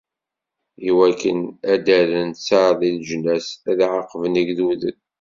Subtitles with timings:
[0.89, 1.39] Iwakken
[1.71, 4.97] ad d-rren ttar si leǧnas, ad ɛaqben igduden.